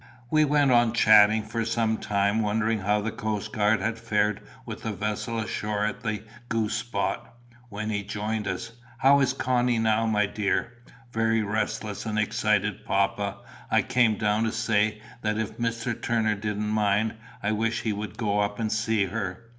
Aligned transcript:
We 0.31 0.45
went 0.45 0.71
on 0.71 0.93
chatting 0.93 1.43
for 1.43 1.63
some 1.63 1.99
time, 1.99 2.41
wondering 2.41 2.79
how 2.79 3.01
the 3.01 3.11
coast 3.11 3.53
guard 3.53 3.81
had 3.81 3.99
fared 3.99 4.41
with 4.65 4.81
the 4.81 4.91
vessel 4.91 5.37
ashore 5.37 5.85
at 5.85 6.01
the 6.01 6.23
Goose 6.49 6.81
pot. 6.81 7.35
Wynnie 7.69 8.01
joined 8.01 8.47
us. 8.47 8.71
"How 8.97 9.19
is 9.19 9.31
Connie, 9.31 9.77
now, 9.77 10.07
my 10.07 10.25
dear?" 10.25 10.73
"Very 11.13 11.43
restless 11.43 12.07
and 12.07 12.17
excited, 12.17 12.83
papa. 12.83 13.41
I 13.69 13.83
came 13.83 14.17
down 14.17 14.43
to 14.45 14.51
say, 14.51 15.03
that 15.21 15.37
if 15.37 15.59
Mr. 15.59 16.01
Turner 16.01 16.33
didn't 16.33 16.67
mind, 16.69 17.13
I 17.43 17.51
wish 17.51 17.81
he 17.81 17.93
would 17.93 18.17
go 18.17 18.39
up 18.39 18.57
and 18.59 18.71
see 18.71 19.05
her." 19.05 19.43